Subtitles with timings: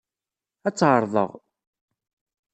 [0.67, 1.29] Ad tt-ɛerḍeɣ.